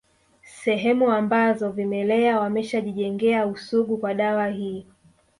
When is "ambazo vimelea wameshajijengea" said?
1.11-3.47